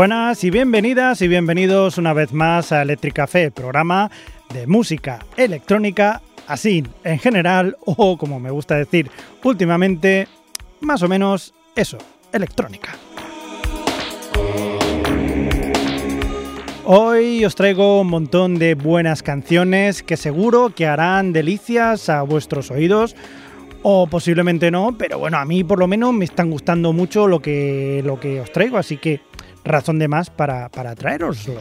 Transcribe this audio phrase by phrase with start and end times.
[0.00, 4.10] Buenas y bienvenidas y bienvenidos una vez más a Electric Café, programa
[4.50, 9.10] de música electrónica, así en general, o como me gusta decir
[9.44, 10.26] últimamente,
[10.80, 11.98] más o menos eso,
[12.32, 12.96] electrónica.
[16.86, 22.70] Hoy os traigo un montón de buenas canciones que seguro que harán delicias a vuestros
[22.70, 23.14] oídos
[23.82, 27.40] o posiblemente no, pero bueno, a mí por lo menos me están gustando mucho lo
[27.40, 29.28] que, lo que os traigo, así que
[29.64, 31.60] razón de más para, para traeroslo.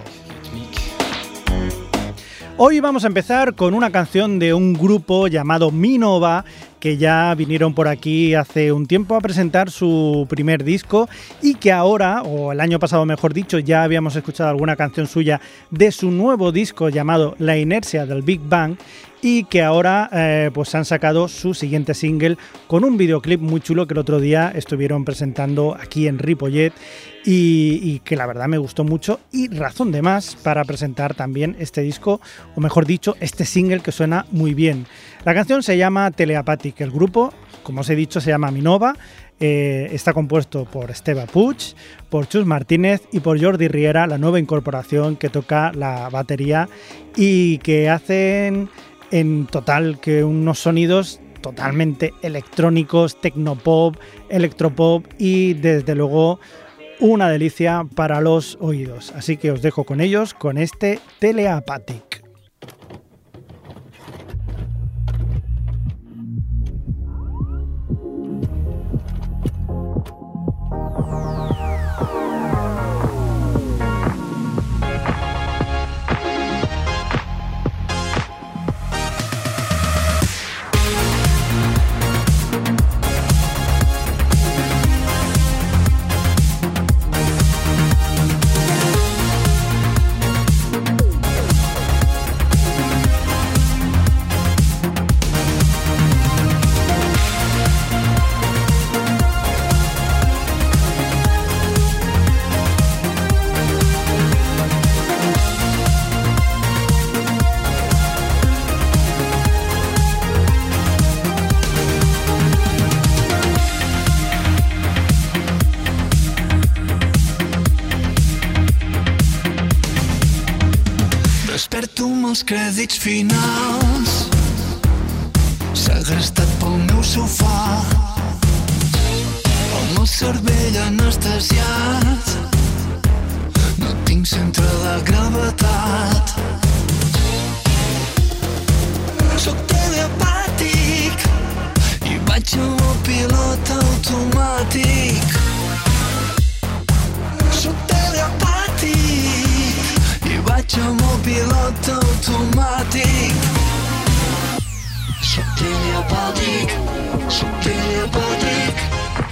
[2.62, 6.44] Hoy vamos a empezar con una canción de un grupo llamado Minova
[6.80, 11.08] que ya vinieron por aquí hace un tiempo a presentar su primer disco
[11.42, 15.40] y que ahora, o el año pasado mejor dicho, ya habíamos escuchado alguna canción suya
[15.72, 18.76] de su nuevo disco llamado La inercia del Big Bang
[19.22, 23.88] y que ahora eh, pues han sacado su siguiente single con un videoclip muy chulo
[23.88, 26.74] que el otro día estuvieron presentando aquí en Ripollet
[27.26, 31.82] y, que la verdad me gustó mucho y razón de más para presentar también este
[31.82, 32.22] disco
[32.56, 34.86] o mejor dicho este single que suena muy bien.
[35.26, 38.96] La canción se llama Teleapathic, el grupo como os he dicho se llama Minova
[39.42, 41.58] eh, está compuesto por Esteba Puig,
[42.10, 46.68] por Chus Martínez y por Jordi Riera, la nueva incorporación que toca la batería
[47.16, 48.70] y que hacen
[49.12, 53.96] en total que unos sonidos totalmente electrónicos, tecnopop,
[54.30, 56.40] electropop y desde luego
[57.00, 59.14] una delicia para los oídos.
[59.16, 62.09] Así que os dejo con ellos con este Teleapathic.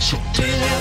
[0.08, 0.77] So damn.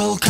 [0.00, 0.29] Volcano.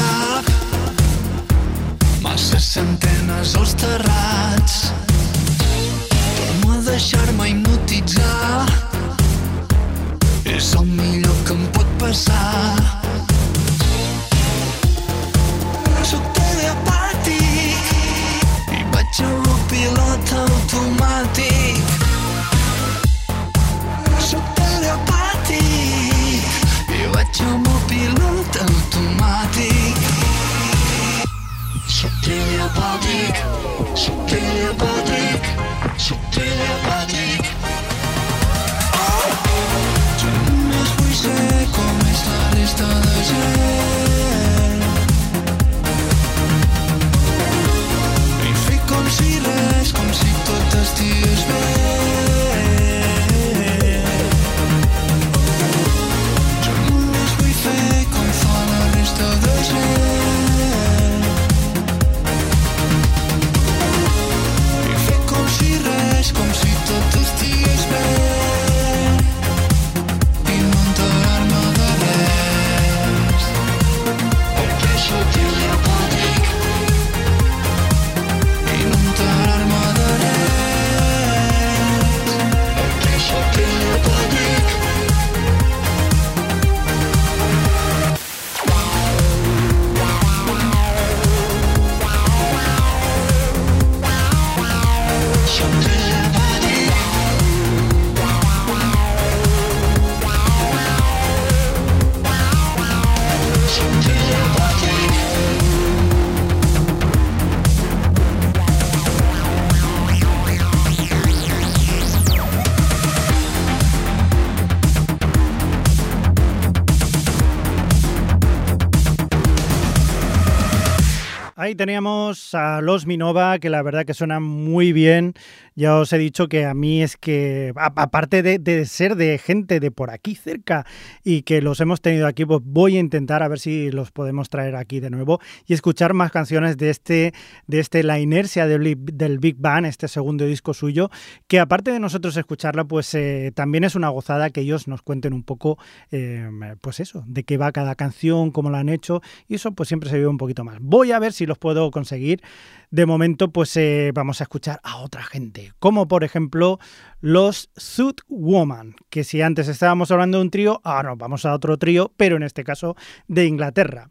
[121.80, 125.32] Teníamos a los Minova, que la verdad que suenan muy bien.
[125.80, 129.90] Ya os he dicho que a mí es que, aparte de, ser de gente de
[129.90, 130.84] por aquí cerca
[131.24, 134.50] y que los hemos tenido aquí, pues voy a intentar a ver si los podemos
[134.50, 137.32] traer aquí de nuevo y escuchar más canciones de este,
[137.66, 141.10] de este La Inercia del, Big Bang, este segundo disco suyo,
[141.48, 145.32] que aparte de nosotros escucharla, pues eh, también es una gozada que ellos nos cuenten
[145.32, 145.78] un poco,
[146.10, 146.46] eh,
[146.82, 150.10] pues eso, de qué va cada canción, cómo la han hecho, y eso pues siempre
[150.10, 150.76] se vive un poquito más.
[150.78, 152.42] Voy a ver si los puedo conseguir.
[152.90, 156.80] De momento, pues eh, vamos a escuchar a otra gente, como por ejemplo
[157.20, 161.78] los Suit Woman, que si antes estábamos hablando de un trío, ahora vamos a otro
[161.78, 162.96] trío, pero en este caso
[163.28, 164.10] de Inglaterra.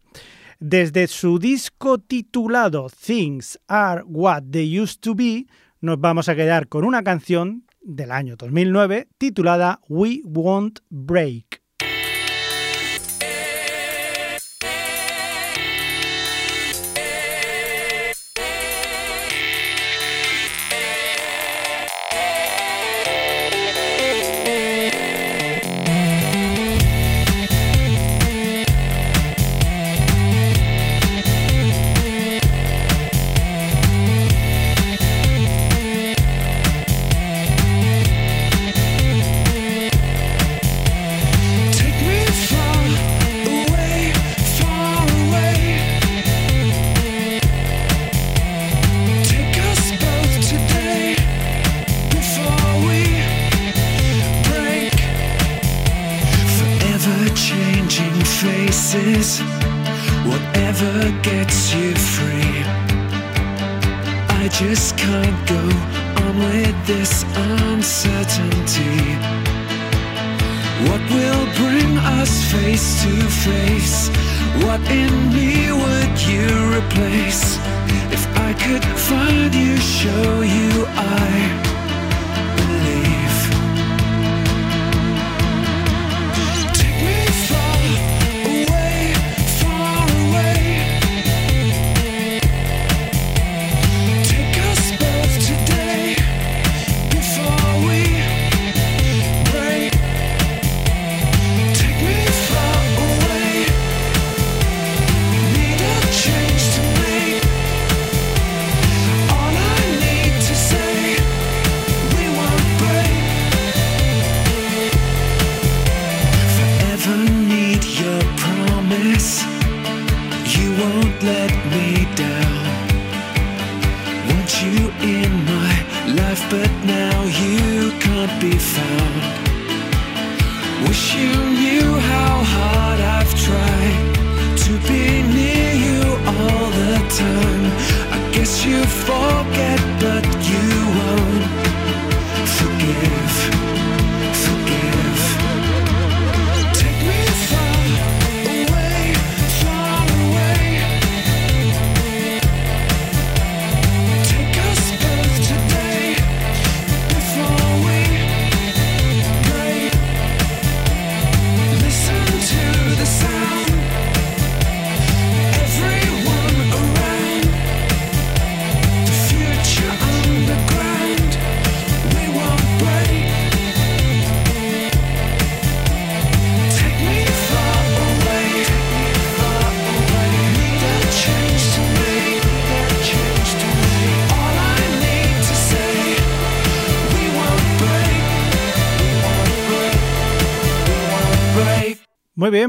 [0.62, 5.48] Desde su disco titulado Things Are What They Used to Be,
[5.81, 11.58] nos vamos a quedar con una canción del año 2009 titulada We Won't Break.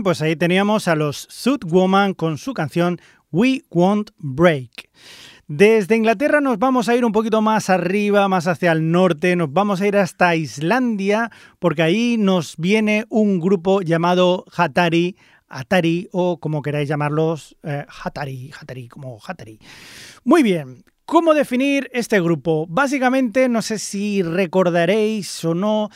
[0.02, 4.90] Pues ahí teníamos a los Suit Woman con su canción We Won't Break.
[5.46, 9.52] Desde Inglaterra nos vamos a ir un poquito más arriba, más hacia el norte, nos
[9.52, 15.16] vamos a ir hasta Islandia, porque ahí nos viene un grupo llamado Hatari,
[15.48, 18.52] Atari o como queráis llamarlos, eh, Hatari,
[18.88, 19.58] como Hatari.
[20.22, 22.66] Muy bien, ¿cómo definir este grupo?
[22.68, 25.90] Básicamente, no sé si recordaréis o no,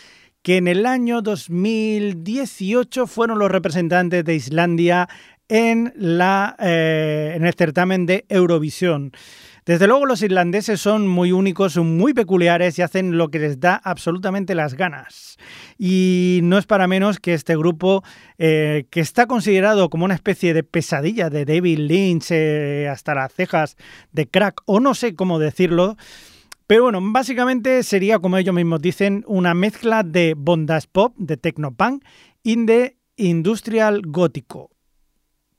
[0.44, 5.08] que en el año 2018 fueron los representantes de Islandia
[5.48, 9.12] en, la, eh, en el certamen de Eurovisión.
[9.64, 13.58] Desde luego los irlandeses son muy únicos, son muy peculiares y hacen lo que les
[13.58, 15.38] da absolutamente las ganas.
[15.78, 18.04] Y no es para menos que este grupo,
[18.36, 23.32] eh, que está considerado como una especie de pesadilla de David Lynch eh, hasta las
[23.32, 23.78] cejas
[24.12, 25.96] de crack, o no sé cómo decirlo,
[26.66, 32.02] pero bueno, básicamente sería, como ellos mismos dicen, una mezcla de bondage pop, de technopunk
[32.42, 34.70] y de industrial gótico.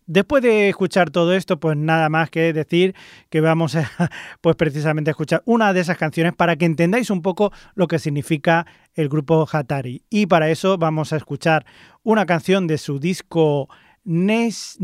[0.07, 2.93] Después de escuchar todo esto, pues nada más que decir
[3.29, 3.89] que vamos a,
[4.41, 7.97] pues precisamente a escuchar una de esas canciones para que entendáis un poco lo que
[7.97, 10.03] significa el grupo Hatari.
[10.09, 11.65] Y para eso vamos a escuchar
[12.03, 13.67] una canción de su disco
[14.03, 14.77] Neis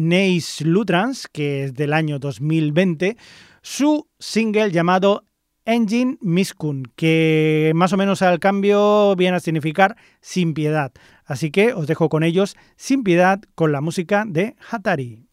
[0.61, 3.15] Lutrans, que es del año 2020,
[3.61, 5.25] su single llamado
[5.71, 10.91] Engine Miskun, que más o menos al cambio viene a significar sin piedad.
[11.25, 15.27] Así que os dejo con ellos sin piedad con la música de Hatari.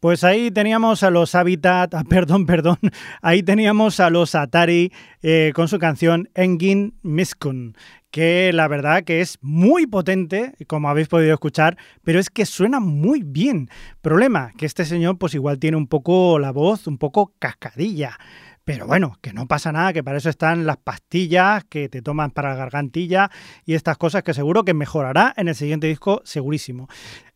[0.00, 2.78] Pues ahí teníamos a los Habitat, perdón, perdón,
[3.20, 4.90] ahí teníamos a los Atari
[5.20, 7.76] eh, con su canción Engin Miskun,
[8.10, 12.80] que la verdad que es muy potente, como habéis podido escuchar, pero es que suena
[12.80, 13.68] muy bien.
[14.00, 18.16] Problema, que este señor pues igual tiene un poco la voz, un poco cascadilla.
[18.64, 22.30] Pero bueno, que no pasa nada, que para eso están las pastillas que te toman
[22.30, 23.30] para la gargantilla
[23.66, 26.88] y estas cosas que seguro que mejorará en el siguiente disco, segurísimo.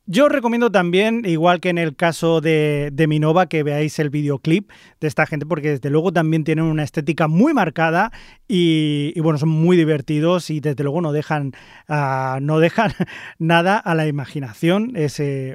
[0.07, 4.11] Yo os recomiendo también, igual que en el caso de, de Minova, que veáis el
[4.11, 4.71] videoclip
[5.01, 8.13] de esta gente, porque desde luego también tienen una estética muy marcada
[8.47, 11.53] y, bueno, son muy divertidos y desde luego no dejan,
[11.89, 12.93] uh, no dejan
[13.39, 14.93] nada a la imaginación,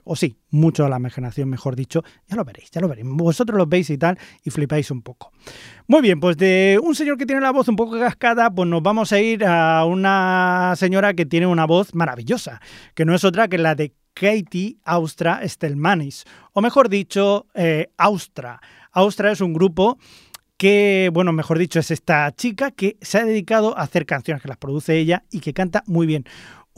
[0.03, 2.03] o sí, mucho a la imaginación, mejor dicho.
[2.27, 3.07] Ya lo veréis, ya lo veréis.
[3.07, 5.31] Vosotros lo veis y tal y flipáis un poco.
[5.85, 8.81] Muy bien, pues de un señor que tiene la voz un poco cascada, pues nos
[8.81, 12.61] vamos a ir a una señora que tiene una voz maravillosa,
[12.95, 18.59] que no es otra que la de Katie Austra Stelmanis, o mejor dicho, eh, Austra.
[18.91, 19.97] Austra es un grupo
[20.57, 24.49] que, bueno, mejor dicho, es esta chica que se ha dedicado a hacer canciones, que
[24.49, 26.25] las produce ella y que canta muy bien.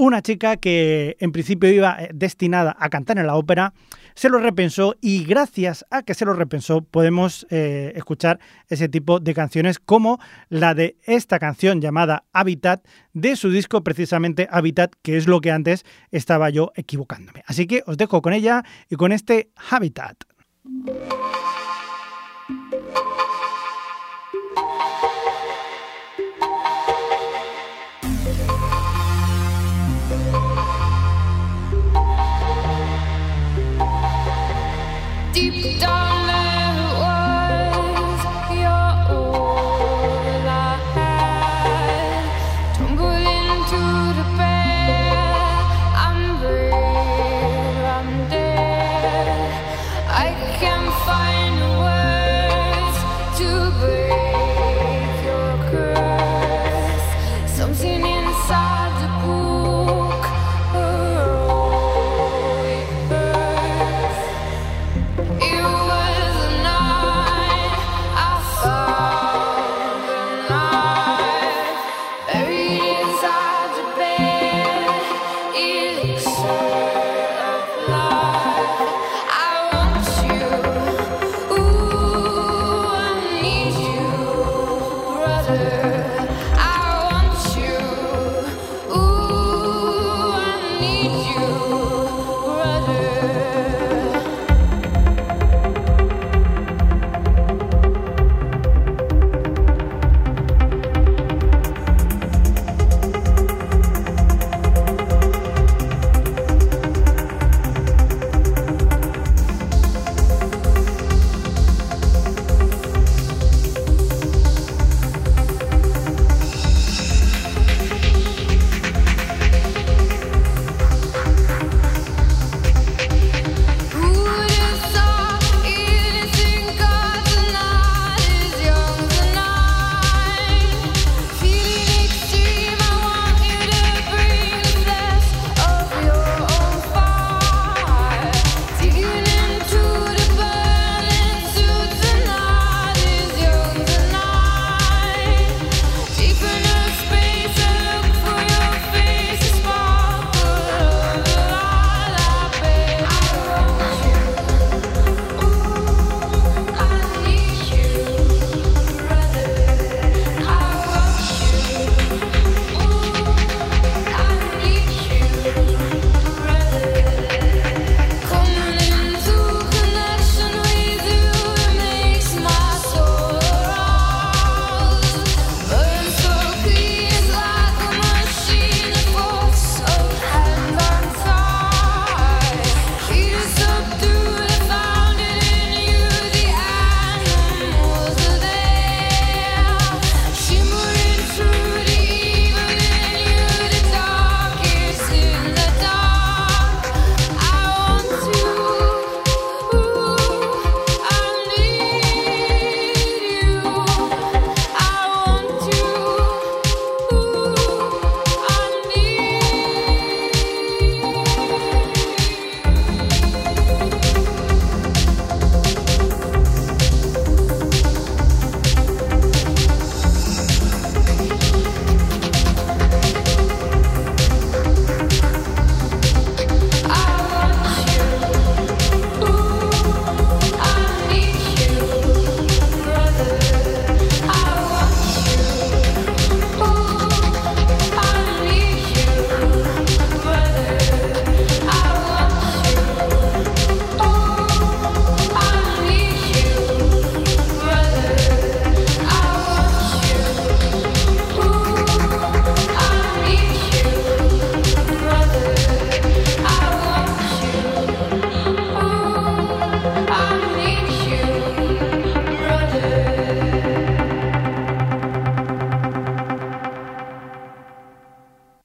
[0.02, 3.76] Una chica que en principio iba eh, destinada a cantar en la ópera,
[4.16, 9.20] se lo repensó y gracias a que se lo repensó podemos eh, escuchar ese tipo
[9.20, 15.18] de canciones como la de esta canción llamada Habitat de su disco precisamente Habitat, que
[15.18, 17.44] es lo que antes estaba yo equivocándome.
[17.46, 20.24] Así que os dejo con ella y con este Habitat.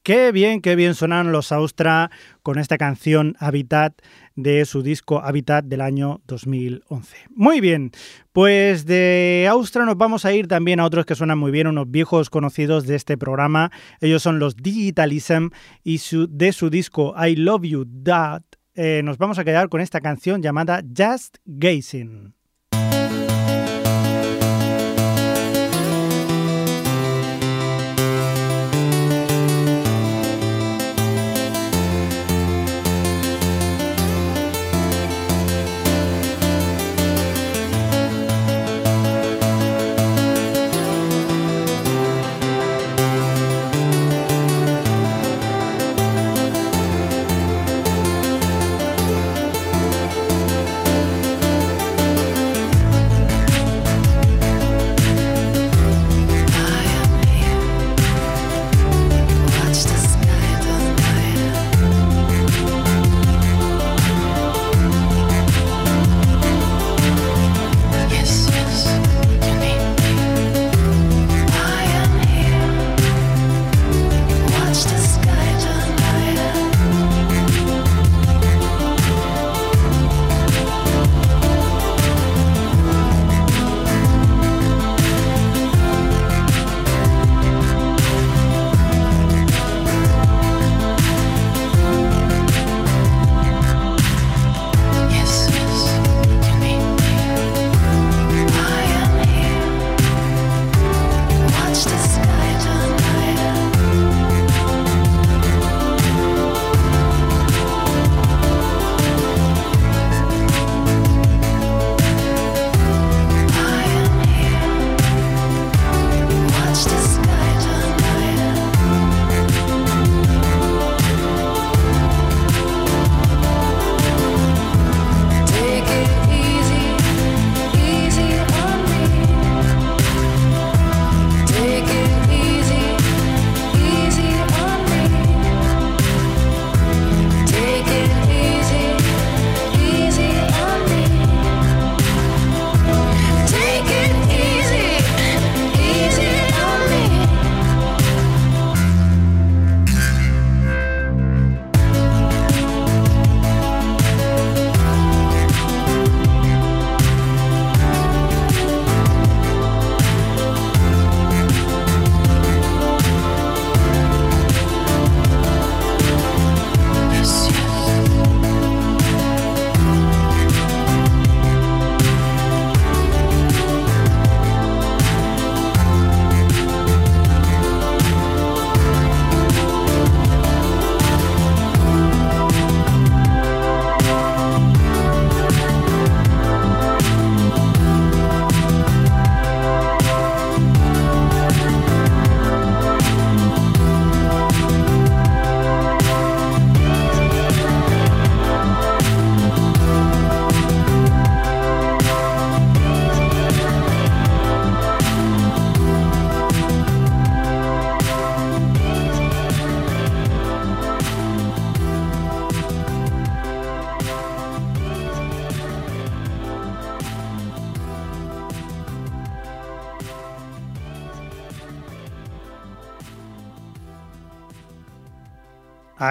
[0.07, 2.09] Qué bien, qué bien sonan los Austra
[2.41, 3.93] con esta canción Habitat
[4.37, 7.17] de su disco Habitat del año 2011.
[7.35, 7.91] Muy bien,
[8.31, 11.91] pues de Austra nos vamos a ir también a otros que suenan muy bien, unos
[11.91, 13.69] viejos conocidos de este programa.
[13.99, 15.49] Ellos son los Digitalism
[15.83, 18.43] y su- de su disco I Love You That
[18.75, 22.36] eh, nos vamos a quedar con esta canción llamada Just Gazing.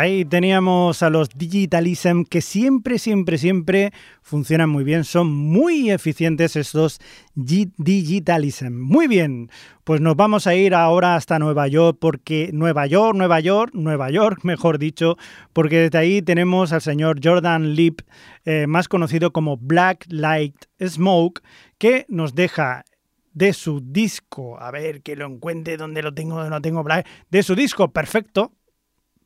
[0.06, 3.92] Ahí teníamos a los Digitalism que siempre, siempre, siempre
[4.22, 5.02] funcionan muy bien.
[5.02, 7.00] Son muy eficientes estos
[7.34, 8.70] Gi- Digitalism.
[8.70, 9.50] Muy bien,
[9.82, 14.08] pues nos vamos a ir ahora hasta Nueva York porque Nueva York, Nueva York, Nueva
[14.12, 15.16] York, mejor dicho,
[15.52, 18.02] porque desde ahí tenemos al señor Jordan Leap,
[18.44, 21.42] eh, más conocido como Black Light Smoke,
[21.78, 22.84] que nos deja
[23.32, 26.84] de su disco, a ver que lo encuentre donde lo tengo, no tengo
[27.28, 28.52] de su disco perfecto,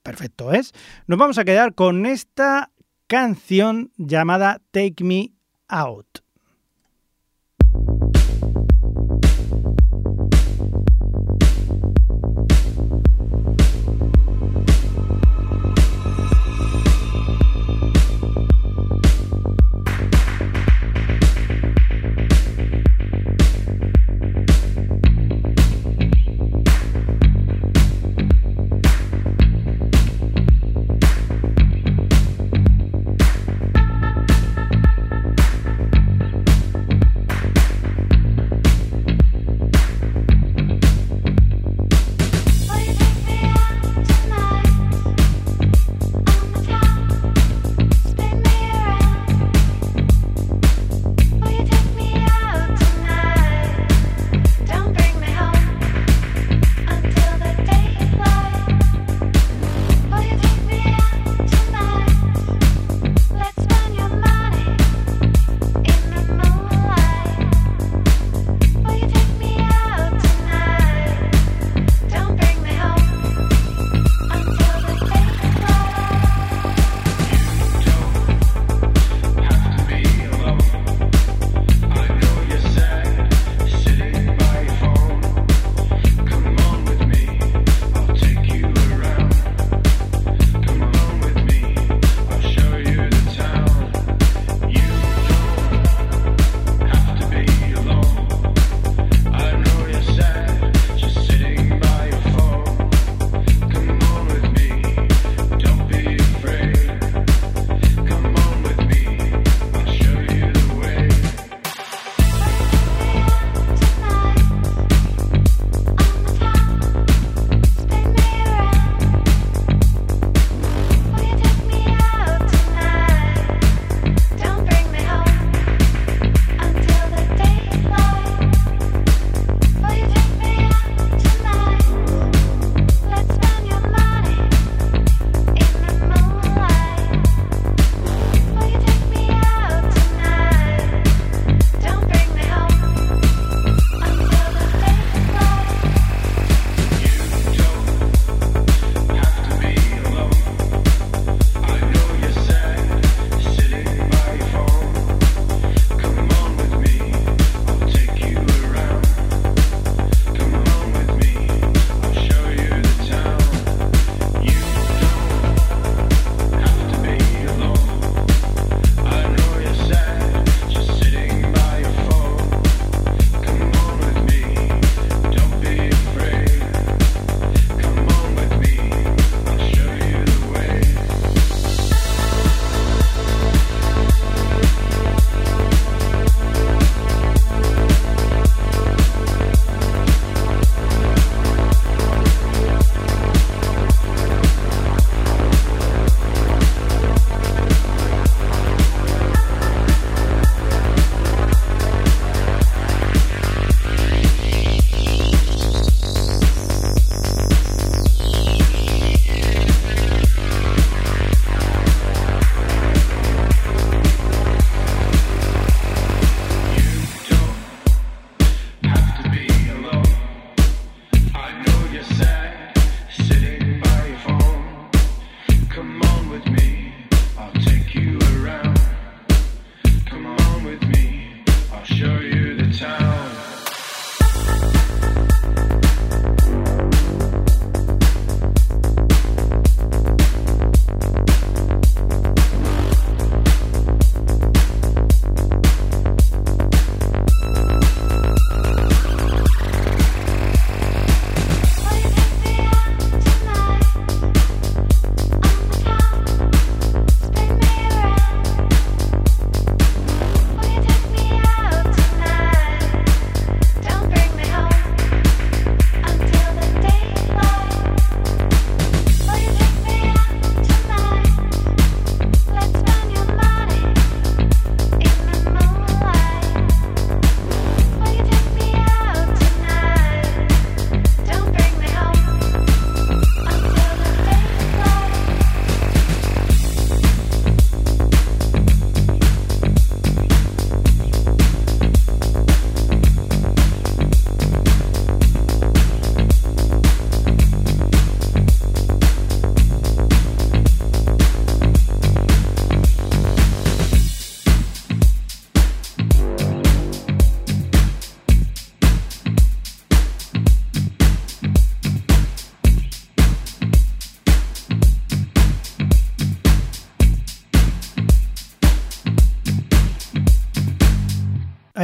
[0.03, 0.73] perfecto es,
[1.07, 2.71] nos vamos a quedar con esta
[3.07, 5.33] canción llamada Take Me
[5.69, 6.21] Out.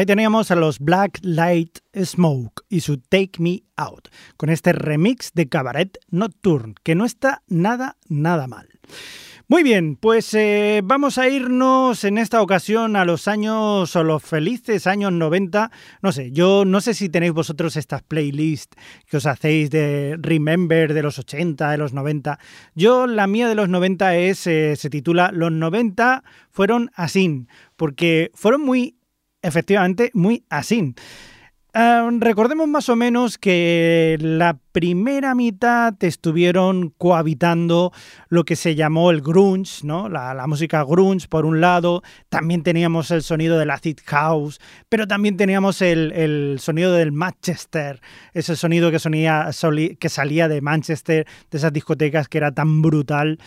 [0.07, 5.49] Teníamos a los Black Light Smoke y su Take Me Out, con este remix de
[5.49, 8.69] Cabaret Nocturne, que no está nada, nada mal.
[9.49, 14.23] Muy bien, pues eh, vamos a irnos en esta ocasión a los años o los
[14.23, 15.71] felices años 90.
[16.03, 18.77] No sé, yo no sé si tenéis vosotros estas playlists
[19.09, 22.39] que os hacéis de Remember de los 80, de los 90.
[22.75, 28.31] Yo la mía de los 90 es, eh, se titula Los 90 fueron así, porque
[28.35, 28.96] fueron muy
[29.47, 30.95] efectivamente muy así.
[31.79, 37.93] Ah, recordemos más o menos que la primera mitad estuvieron cohabitando
[38.31, 40.09] lo que se llamó el grunge, ¿no?
[40.09, 45.37] La, música grunge por un lado, también teníamos el sonido del acid house, pero también
[45.37, 48.01] teníamos el, el sonido del Manchester,
[48.33, 49.51] ese sonido que, sonía,
[50.01, 53.39] que salía de Manchester, de esas discotecas que era tan brutal.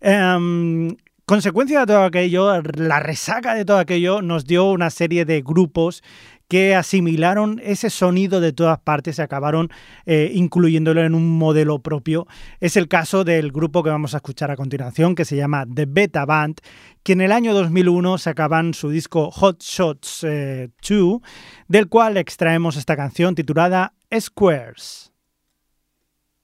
[0.00, 5.40] Em, Consecuencia de todo aquello, la resaca de todo aquello nos dio una serie de
[5.40, 6.02] grupos
[6.48, 9.70] que asimilaron ese sonido de todas partes y acabaron
[10.04, 12.26] eh, incluyéndolo en un modelo propio.
[12.60, 15.86] Es el caso del grupo que vamos a escuchar a continuación, que se llama The
[15.86, 16.58] Beta Band,
[17.02, 21.22] que en el año 2001 sacaban su disco Hot Shots eh, 2,
[21.68, 25.10] del cual extraemos esta canción titulada Squares.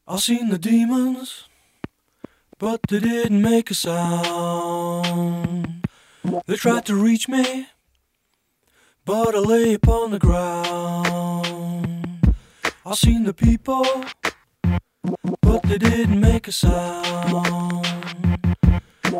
[0.09, 1.50] I've seen the demons,
[2.61, 5.09] but they didn't make a sound.
[6.47, 7.67] They tried to reach me,
[9.07, 12.07] but I lay upon the ground.
[12.85, 13.87] I've seen the people,
[15.41, 17.87] but they didn't make a sound.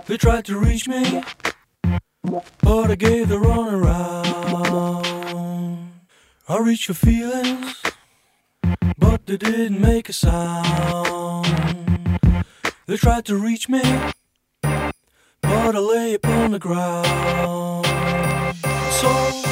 [0.07, 1.23] They tried to reach me,
[2.63, 5.11] but I gave the run around.
[6.47, 7.83] I reached for feelings
[8.99, 11.90] but they didn't make a sound.
[12.91, 13.83] They tried to reach me,
[14.63, 17.87] but I lay upon the ground.
[18.91, 19.50] So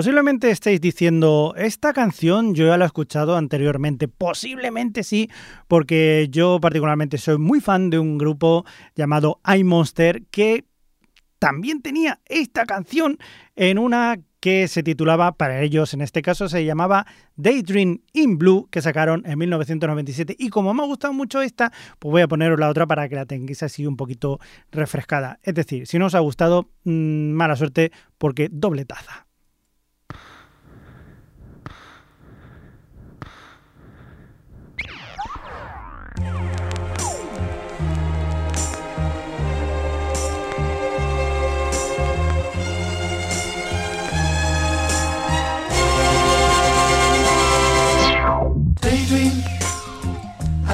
[0.00, 4.08] Posiblemente estéis diciendo, esta canción yo ya la he escuchado anteriormente.
[4.08, 5.28] Posiblemente sí,
[5.68, 8.64] porque yo particularmente soy muy fan de un grupo
[8.96, 10.64] llamado iMonster que
[11.38, 13.18] también tenía esta canción
[13.56, 17.04] en una que se titulaba, para ellos en este caso se llamaba
[17.36, 20.34] Daydream in Blue, que sacaron en 1997.
[20.38, 23.16] Y como me ha gustado mucho esta, pues voy a poneros la otra para que
[23.16, 24.40] la tengáis así un poquito
[24.72, 25.40] refrescada.
[25.42, 29.26] Es decir, si no os ha gustado, mmm, mala suerte porque doble taza.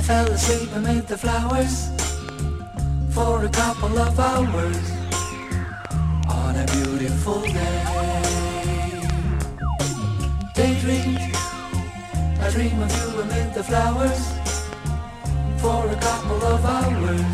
[0.07, 1.91] Fell asleep amid the flowers
[3.11, 4.91] for a couple of hours
[6.29, 7.83] on a beautiful day.
[10.55, 11.19] Daydream.
[12.41, 14.23] I dream of you amid the flowers
[15.61, 17.27] for a couple of hours.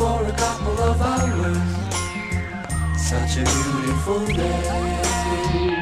[0.00, 1.58] for a couple of hours
[2.96, 5.79] on a beautiful day.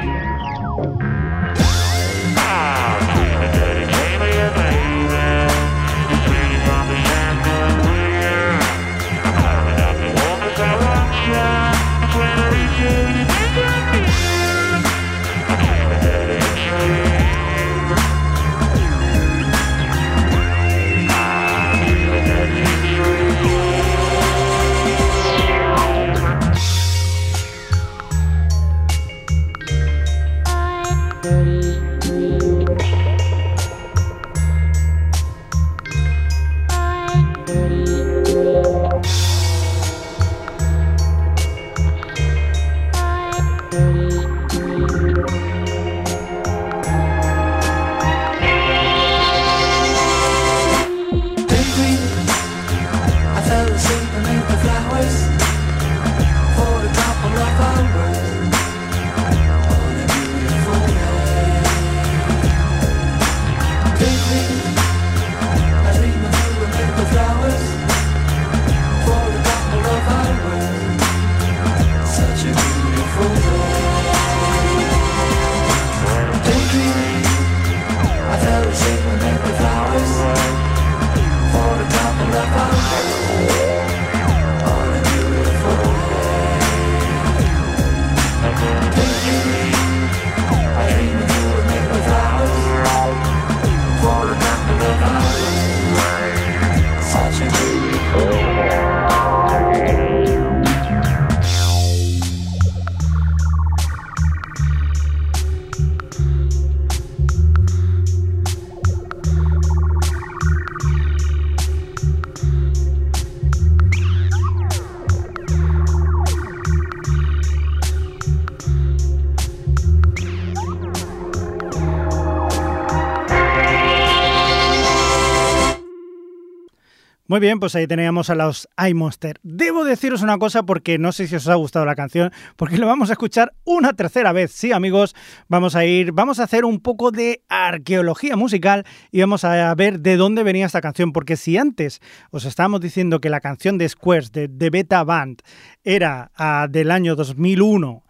[127.39, 129.39] Muy bien, pues ahí teníamos a los iMonster.
[129.45, 132.89] Debo deciros una cosa porque no sé si os ha gustado la canción, porque lo
[132.89, 134.51] vamos a escuchar una tercera vez.
[134.51, 135.15] Sí, amigos,
[135.47, 140.01] vamos a ir, vamos a hacer un poco de arqueología musical y vamos a ver
[140.01, 142.01] de dónde venía esta canción, porque si antes
[142.33, 145.43] os estábamos diciendo que la canción de Squares de, Beta Band
[145.85, 148.03] era ah, del año 2001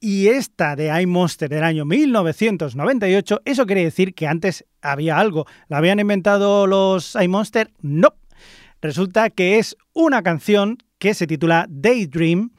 [0.00, 5.44] y esta de iMonster del año 1998, eso quiere decir que antes había algo.
[5.68, 7.70] ¿La habían inventado los iMonster?
[7.82, 8.14] No.
[8.82, 12.50] Resulta que es una canción que se titula Daydream,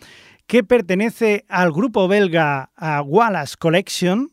[0.48, 2.72] que pertenece al grupo belga
[3.06, 4.32] Wallace Collection,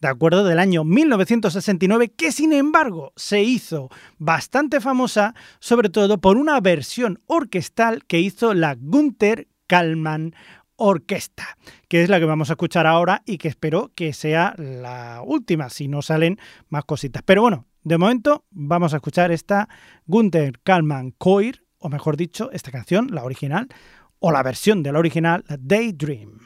[0.00, 6.38] de acuerdo, del año 1969, que sin embargo se hizo bastante famosa, sobre todo por
[6.38, 10.34] una versión orquestal que hizo la Gunther Kallmann
[10.76, 11.58] Orquesta,
[11.88, 15.68] que es la que vamos a escuchar ahora y que espero que sea la última,
[15.68, 16.38] si no salen
[16.70, 17.22] más cositas.
[17.26, 19.68] Pero bueno, de momento vamos a escuchar esta
[20.06, 23.68] Gunther Kalman Coir, o mejor dicho, esta canción, la original,
[24.18, 26.40] o la versión de la original, la Daydream.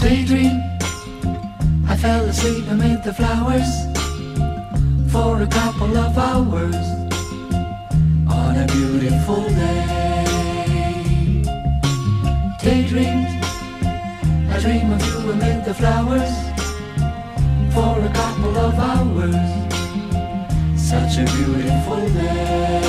[0.00, 0.60] daydream.
[1.88, 3.70] I fell asleep amid the flowers
[5.10, 6.95] for a couple of hours
[9.26, 10.24] beautiful day.
[12.62, 13.26] Daydream.
[14.50, 16.32] I dream of you amid the flowers
[17.74, 19.50] for a couple of hours.
[20.80, 22.80] Such a beautiful day.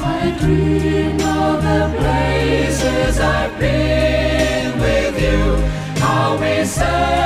[0.00, 5.56] I dream of the places I've been with you.
[6.00, 7.25] How we sat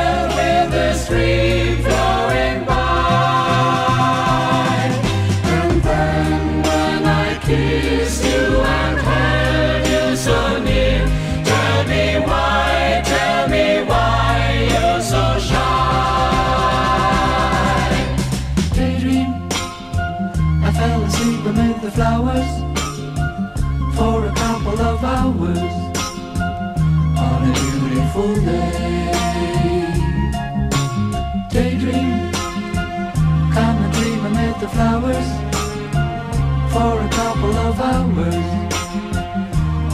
[36.81, 38.37] for a couple of hours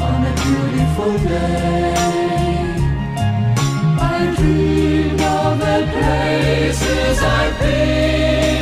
[0.09, 1.95] on a beautiful day.
[4.14, 8.55] I dream of the places I've been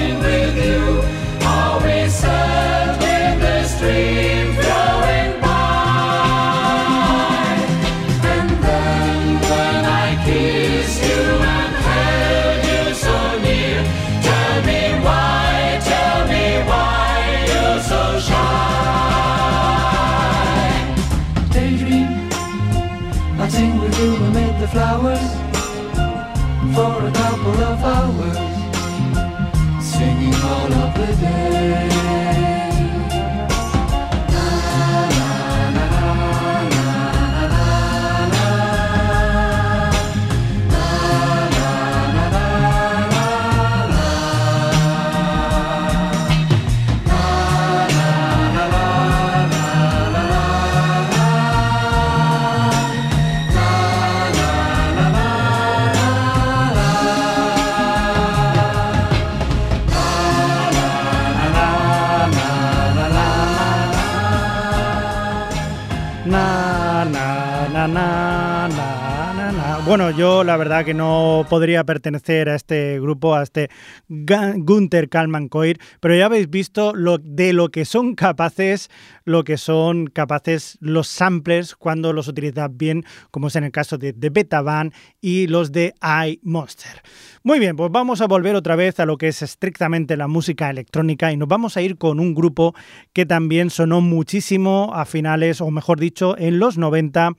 [69.97, 73.71] Bueno, yo la verdad que no podría pertenecer a este grupo, a este
[74.09, 78.91] Gunther Kalman Coir, pero ya habéis visto lo, de lo que son capaces,
[79.25, 83.97] lo que son capaces los samplers cuando los utilizas bien, como es en el caso
[83.97, 87.01] de, de Beta Band y los de iMonster.
[87.45, 90.71] Muy bien, pues vamos a volver otra vez a lo que es estrictamente la música
[90.71, 92.75] electrónica y nos vamos a ir con un grupo
[93.13, 97.37] que también sonó muchísimo a finales, o mejor dicho, en los 90.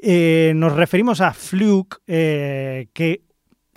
[0.00, 3.22] Eh, nos referimos a Fluke, eh, que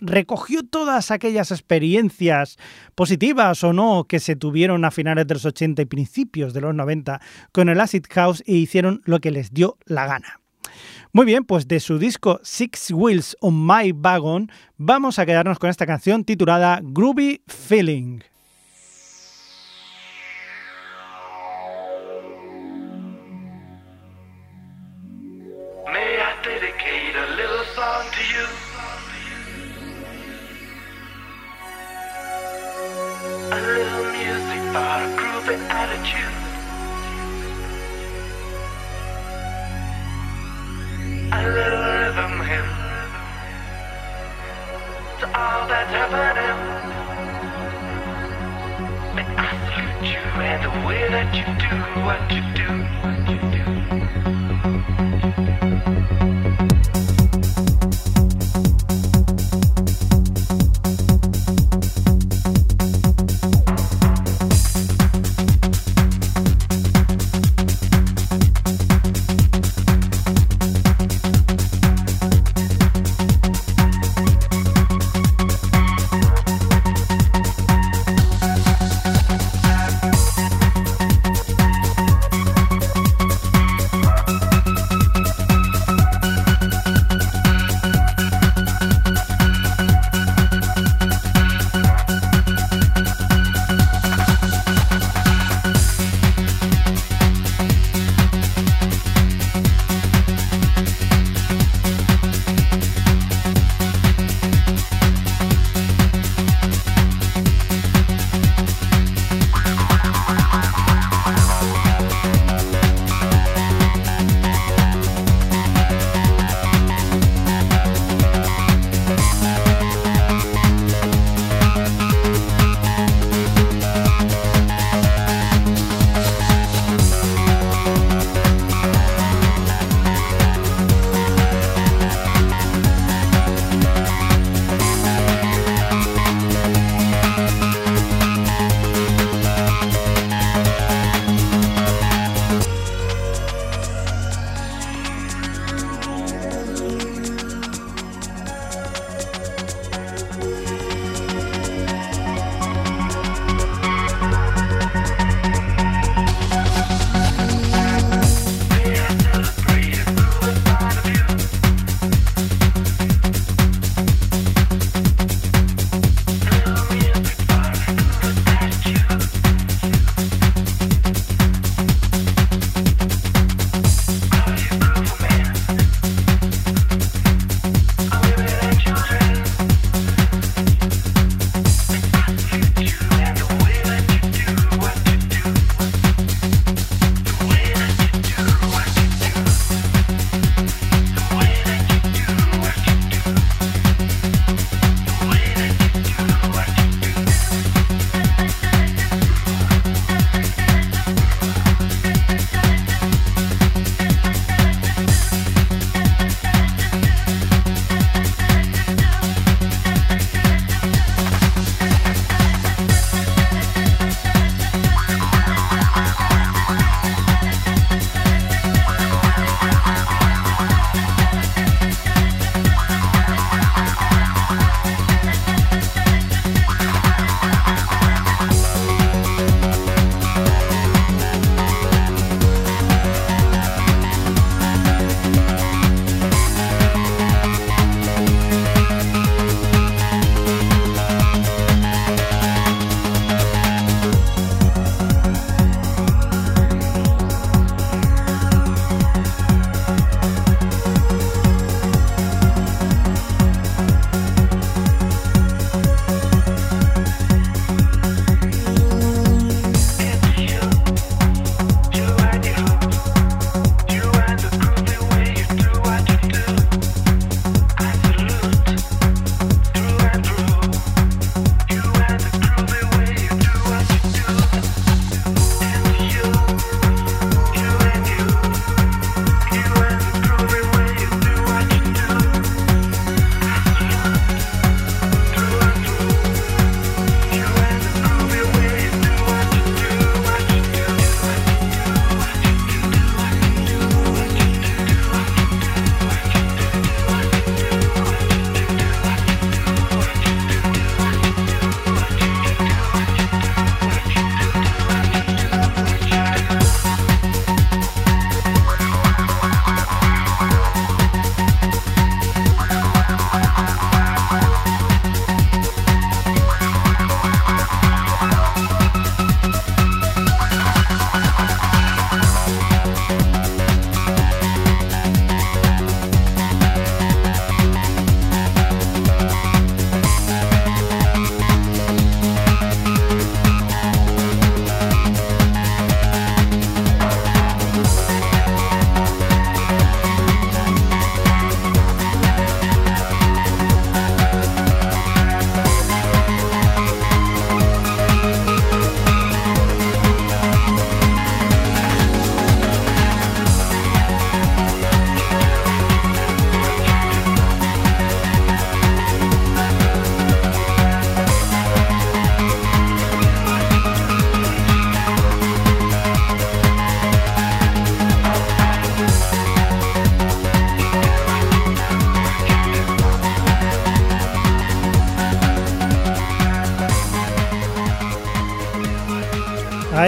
[0.01, 2.57] recogió todas aquellas experiencias
[2.95, 6.75] positivas o no que se tuvieron a finales de los 80 y principios de los
[6.75, 10.39] 90 con el Acid House e hicieron lo que les dio la gana.
[11.13, 15.69] Muy bien, pues de su disco Six Wheels on My Wagon vamos a quedarnos con
[15.69, 18.30] esta canción titulada Groovy Feeling.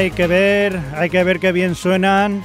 [0.03, 2.43] Hay que ver, hay que ver qué bien suenan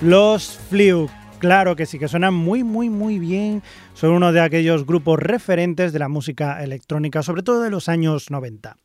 [0.00, 1.12] los Fluke.
[1.38, 3.62] Claro que sí, que suenan muy, muy, muy bien.
[3.94, 8.32] Son uno de aquellos grupos referentes de la música electrónica, sobre todo de los años
[8.32, 8.76] 90.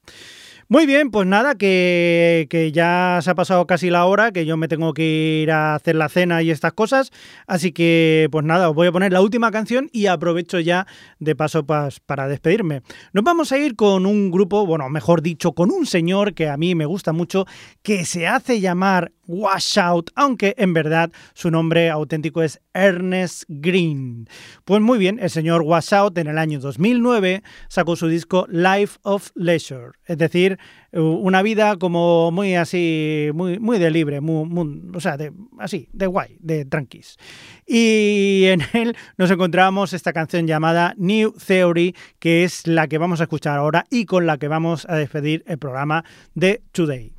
[0.69, 4.55] Muy bien, pues nada, que, que, ya se ha pasado casi la hora, que yo
[4.55, 7.11] me tengo que ir a hacer la cena y estas cosas.
[7.47, 10.87] Así que, pues nada, os voy a poner la última canción y aprovecho ya
[11.19, 12.81] de paso pas, para despedirme.
[13.11, 16.55] Nos vamos a ir con un grupo, bueno, mejor dicho, con un señor que a
[16.55, 17.45] mí me gusta mucho,
[17.81, 24.27] que se hace llamar Washout, aunque en verdad su nombre auténtico es Ernest Green.
[24.65, 29.31] Pues muy bien, el señor Washout en el año 2009 sacó su disco Life of
[29.35, 30.57] Leisure, es decir,
[30.91, 35.17] una vida como muy así, muy, muy de libre, o sea,
[35.59, 37.17] así, de guay, de tranquis.
[37.65, 43.21] Y en él nos encontramos esta canción llamada New Theory, que es la que vamos
[43.21, 46.05] a escuchar ahora y con la que vamos a despedir el programa
[46.35, 47.13] de Today.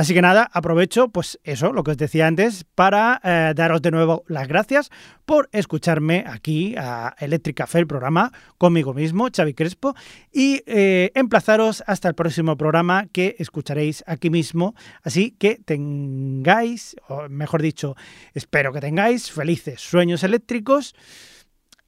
[0.00, 3.90] Así que nada, aprovecho, pues eso, lo que os decía antes, para eh, daros de
[3.90, 4.88] nuevo las gracias
[5.26, 9.94] por escucharme aquí a Electric Café, el programa, conmigo mismo, Xavi Crespo,
[10.32, 14.74] y eh, emplazaros hasta el próximo programa que escucharéis aquí mismo.
[15.02, 17.94] Así que tengáis, o mejor dicho,
[18.32, 20.94] espero que tengáis felices sueños eléctricos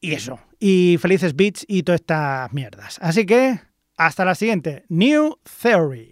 [0.02, 2.98] y eso, y felices beats y todas estas mierdas.
[3.00, 3.58] Así que,
[3.96, 6.11] hasta la siguiente, New Theory.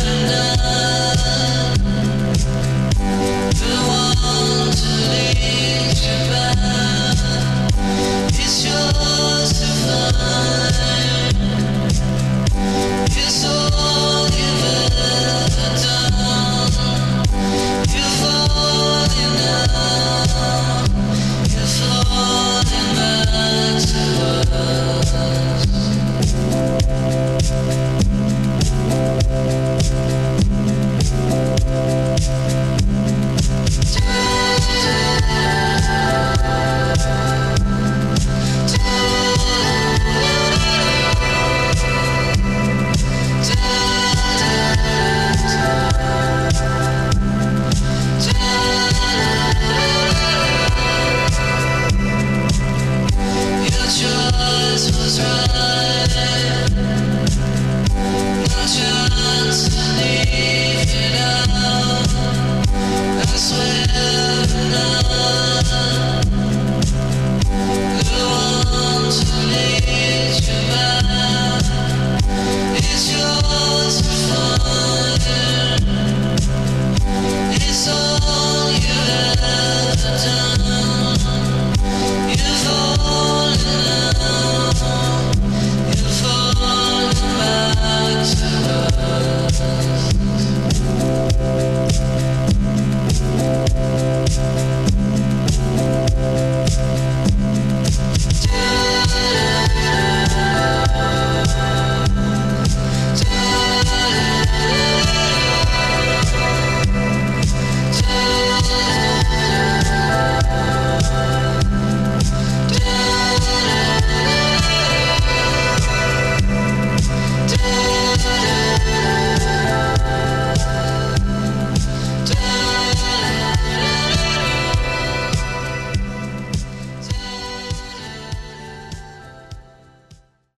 [24.21, 25.50] love.